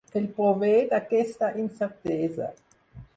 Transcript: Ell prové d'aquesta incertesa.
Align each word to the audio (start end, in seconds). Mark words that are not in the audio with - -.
Ell 0.19 0.23
prové 0.37 0.71
d'aquesta 0.93 1.49
incertesa. 1.65 2.49